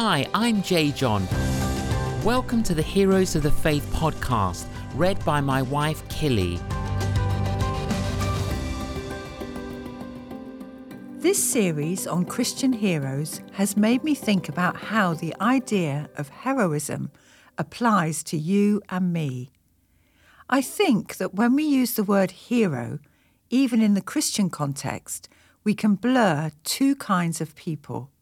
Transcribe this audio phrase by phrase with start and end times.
[0.00, 0.92] Hi, I'm J.
[0.92, 1.26] John.
[2.22, 6.60] Welcome to the Heroes of the Faith podcast, read by my wife, Killy.
[11.16, 17.10] This series on Christian heroes has made me think about how the idea of heroism
[17.58, 19.50] applies to you and me.
[20.48, 23.00] I think that when we use the word hero,
[23.50, 25.28] even in the Christian context,
[25.64, 28.12] we can blur two kinds of people.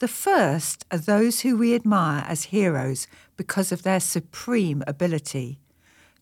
[0.00, 5.60] The first are those who we admire as heroes because of their supreme ability.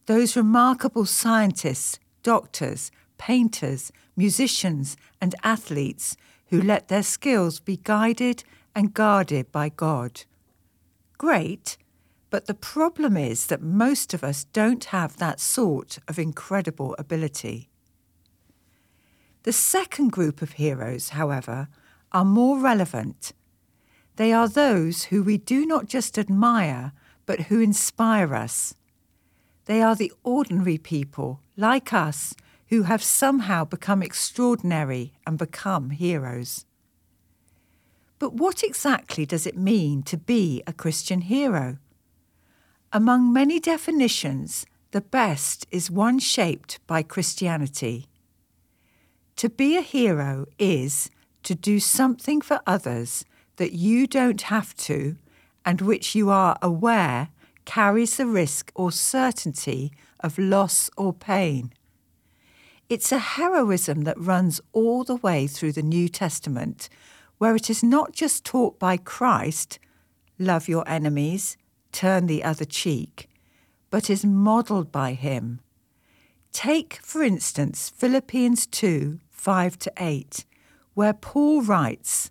[0.07, 6.17] Those remarkable scientists, doctors, painters, musicians, and athletes
[6.49, 8.43] who let their skills be guided
[8.75, 10.25] and guarded by God.
[11.17, 11.77] Great,
[12.31, 17.69] but the problem is that most of us don't have that sort of incredible ability.
[19.45, 21.69] The second group of heroes, however,
[22.11, 23.33] are more relevant.
[24.19, 26.91] They are those who we do not just admire,
[27.25, 28.75] but who inspire us.
[29.67, 32.35] They are the ordinary people, like us,
[32.67, 36.67] who have somehow become extraordinary and become heroes.
[38.19, 41.79] But what exactly does it mean to be a Christian hero?
[42.93, 48.07] Among many definitions, the best is one shaped by Christianity.
[49.37, 51.09] To be a hero is
[51.45, 53.25] to do something for others
[53.59, 55.17] that you don't have to
[55.65, 57.29] and which you are aware
[57.65, 61.73] carries the risk or certainty of loss or pain.
[62.89, 66.89] It's a heroism that runs all the way through the New Testament,
[67.37, 69.79] where it is not just taught by Christ,
[70.39, 71.59] love your enemies,
[71.93, 73.29] turn the other cheek,
[73.91, 75.61] but is modelled by him.
[76.51, 80.45] Take, for instance, Philippians 2 5 to 8,
[80.95, 82.31] where Paul writes,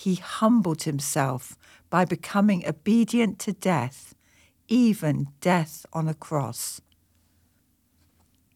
[0.00, 1.58] he humbled himself
[1.90, 4.14] by becoming obedient to death,
[4.66, 6.80] even death on a cross.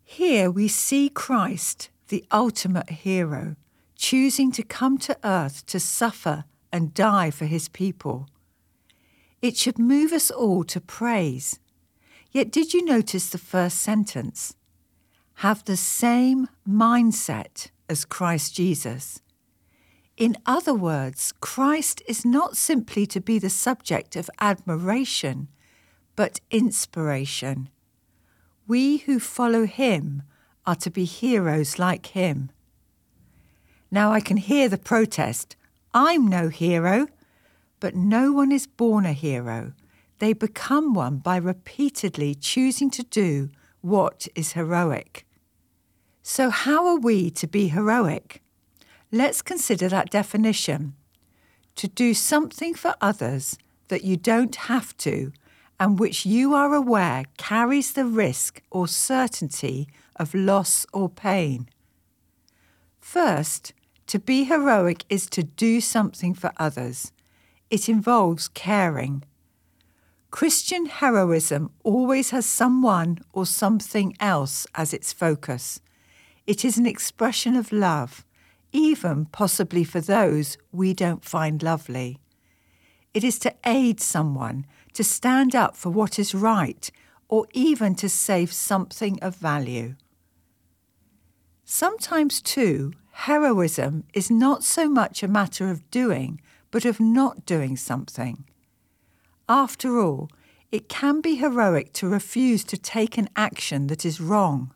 [0.02, 3.56] Here we see Christ, the ultimate hero,
[3.94, 8.26] choosing to come to earth to suffer and die for his people.
[9.42, 11.60] It should move us all to praise.
[12.32, 14.56] Yet, did you notice the first sentence?
[15.46, 19.20] Have the same mindset as Christ Jesus.
[20.16, 25.48] In other words, Christ is not simply to be the subject of admiration,
[26.16, 27.68] but inspiration.
[28.66, 30.22] We who follow him
[30.66, 32.50] are to be heroes like him.
[33.90, 35.56] Now I can hear the protest
[35.94, 37.06] I'm no hero.
[37.80, 39.74] But no one is born a hero.
[40.18, 43.50] They become one by repeatedly choosing to do
[43.82, 45.26] what is heroic.
[46.22, 48.40] So, how are we to be heroic?
[49.12, 50.94] Let's consider that definition.
[51.76, 55.32] To do something for others that you don't have to
[55.78, 61.68] and which you are aware carries the risk or certainty of loss or pain.
[63.00, 63.72] First,
[64.06, 67.12] to be heroic is to do something for others.
[67.70, 69.24] It involves caring.
[70.30, 75.80] Christian heroism always has someone or something else as its focus.
[76.46, 78.24] It is an expression of love,
[78.74, 82.18] even possibly for those we don't find lovely.
[83.14, 86.90] It is to aid someone, to stand up for what is right,
[87.28, 89.94] or even to save something of value.
[91.64, 96.40] Sometimes, too, heroism is not so much a matter of doing,
[96.72, 98.44] but of not doing something.
[99.48, 100.28] After all,
[100.72, 104.74] it can be heroic to refuse to take an action that is wrong.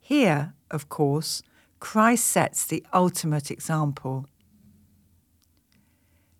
[0.00, 1.42] Here, of course,
[1.80, 4.26] Christ sets the ultimate example.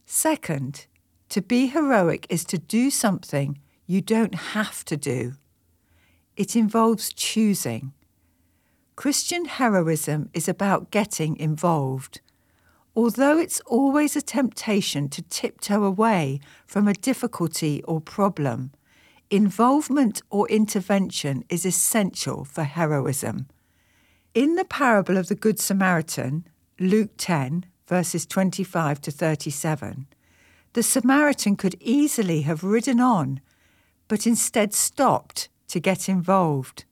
[0.05, 0.87] Second,
[1.29, 5.35] to be heroic is to do something you don't have to do.
[6.37, 7.93] It involves choosing.
[8.97, 12.21] Christian heroism is about getting involved.
[12.97, 18.73] Although it's always a temptation to tiptoe away from a difficulty or problem,
[19.31, 23.47] involvement or intervention is essential for heroism.
[24.35, 26.47] In the parable of the Good Samaritan,
[26.79, 30.07] Luke 10, verses 25 to 37,
[30.75, 33.41] The Samaritan could easily have ridden on,
[34.07, 36.85] but instead stopped to get involved.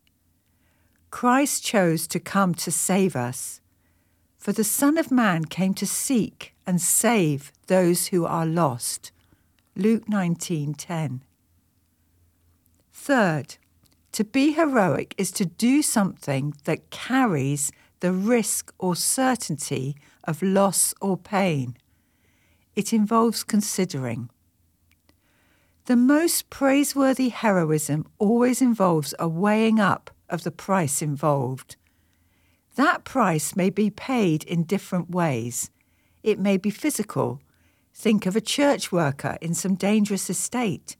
[1.10, 3.60] Christ chose to come to save us,
[4.38, 9.12] for the Son of Man came to seek and save those who are lost.
[9.76, 11.20] Luke 19:10.
[12.92, 13.56] Third,
[14.16, 17.70] to be heroic is to do something that carries
[18.00, 21.76] the risk or certainty of loss or pain.
[22.74, 24.30] It involves considering.
[25.84, 31.76] The most praiseworthy heroism always involves a weighing up of the price involved.
[32.76, 35.70] That price may be paid in different ways.
[36.22, 37.42] It may be physical.
[37.92, 40.96] Think of a church worker in some dangerous estate.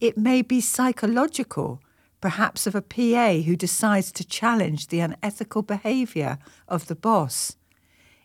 [0.00, 1.80] It may be psychological,
[2.24, 7.58] perhaps of a PA who decides to challenge the unethical behaviour of the boss.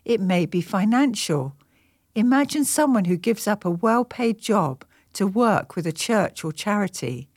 [0.06, 1.54] It may be financial.
[2.14, 6.50] Imagine someone who gives up a well paid job to work with a church or
[6.50, 7.28] charity.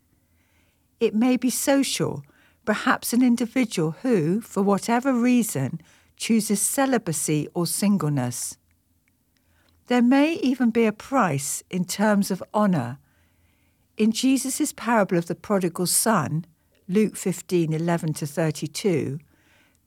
[1.01, 2.23] It may be social,
[2.63, 5.81] perhaps an individual who, for whatever reason,
[6.15, 8.57] chooses celibacy or singleness.
[9.87, 12.99] There may even be a price in terms of honour.
[13.97, 16.45] In Jesus' parable of the prodigal son,
[16.93, 19.17] Luke 15 11 to 32,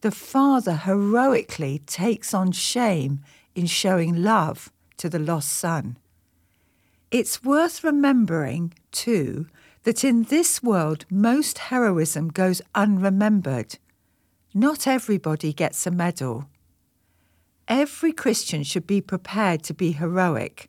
[0.00, 3.20] the father heroically takes on shame
[3.54, 5.98] in showing love to the lost son.
[7.12, 9.46] It's worth remembering, too,
[9.84, 13.78] that in this world most heroism goes unremembered.
[14.52, 16.46] Not everybody gets a medal.
[17.68, 20.68] Every Christian should be prepared to be heroic,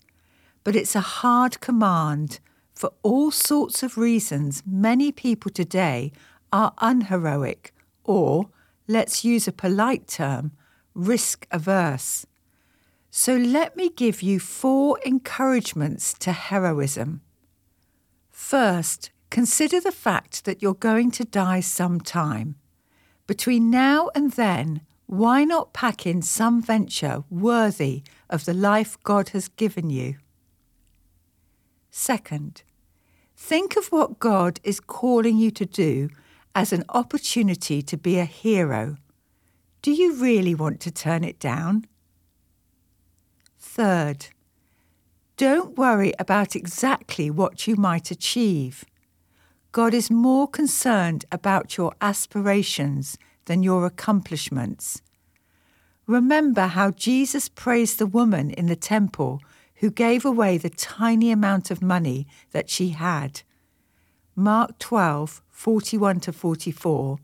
[0.63, 2.39] but it's a hard command.
[2.77, 6.11] For all sorts of reasons, many people today
[6.53, 8.49] are unheroic or,
[8.87, 10.51] let's use a polite term,
[10.93, 12.27] risk averse.
[13.09, 17.21] So let me give you four encouragements to heroism.
[18.29, 22.57] First, consider the fact that you're going to die sometime.
[23.25, 29.29] Between now and then, why not pack in some venture worthy of the life God
[29.29, 30.17] has given you?
[31.89, 32.61] Second,
[33.37, 36.09] think of what God is calling you to do
[36.55, 38.97] as an opportunity to be a hero.
[39.83, 41.85] Do you really want to turn it down?
[43.59, 44.27] Third,
[45.37, 48.83] don't worry about exactly what you might achieve.
[49.71, 55.03] God is more concerned about your aspirations than your accomplishments.
[56.07, 59.41] Remember how Jesus praised the woman in the temple
[59.77, 63.41] who gave away the tiny amount of money that she had.
[64.35, 67.17] Mark 12, 41 to 44,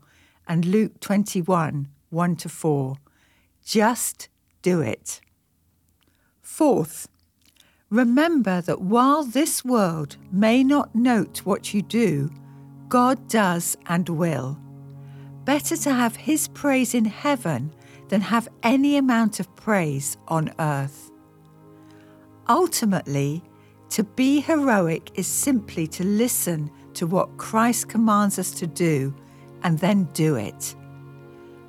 [0.46, 2.96] and Luke 21, 1 to 4.
[3.64, 4.28] Just
[4.62, 5.20] do it.
[6.42, 7.08] Fourth,
[7.90, 12.30] remember that while this world may not note what you do,
[12.88, 14.58] God does and will.
[15.44, 17.74] Better to have His praise in heaven
[18.08, 21.03] than have any amount of praise on earth.
[22.48, 23.42] Ultimately,
[23.90, 29.14] to be heroic is simply to listen to what Christ commands us to do
[29.62, 30.74] and then do it.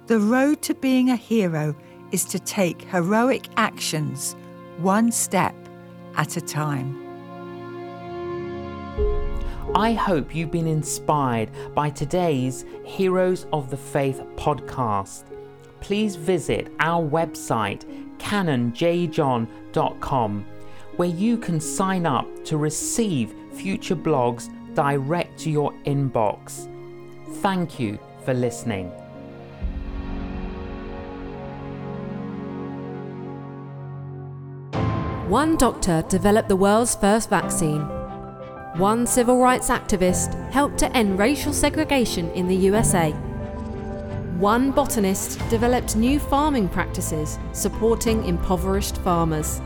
[0.08, 1.76] The road to being a hero
[2.12, 4.36] is to take heroic actions
[4.78, 5.56] one step
[6.16, 7.02] at a time.
[9.74, 15.24] I hope you've been inspired by today's Heroes of the Faith podcast.
[15.82, 17.84] Please visit our website,
[18.18, 20.46] canonjjohn.com,
[20.98, 26.70] where you can sign up to receive future blogs direct to your inbox.
[27.42, 28.92] Thank you for listening.
[35.30, 37.82] One doctor developed the world's first vaccine.
[38.78, 43.12] One civil rights activist helped to end racial segregation in the USA.
[44.38, 49.62] One botanist developed new farming practices supporting impoverished farmers.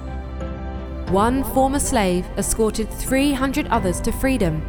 [1.10, 4.62] One former slave escorted 300 others to freedom.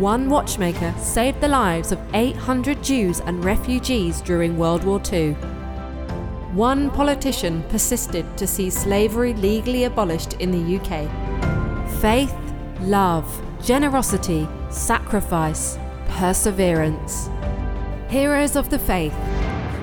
[0.00, 5.34] One watchmaker saved the lives of 800 Jews and refugees during World War II.
[6.52, 11.08] One politician persisted to see slavery legally abolished in the UK.
[12.00, 12.34] Faith,
[12.80, 13.24] love,
[13.62, 17.30] generosity, sacrifice, perseverance.
[18.08, 19.14] Heroes of the Faith,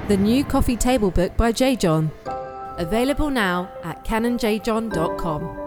[0.09, 1.77] the new coffee table book by J.
[1.77, 2.11] John.
[2.77, 5.62] Available now at canonjjohn.com.